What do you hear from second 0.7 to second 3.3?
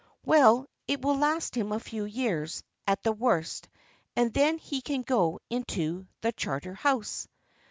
it will last him a few years, at the